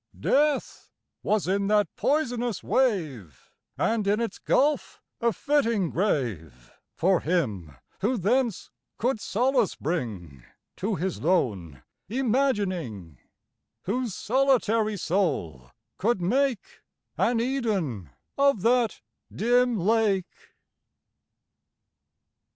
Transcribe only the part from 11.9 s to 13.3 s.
imagining—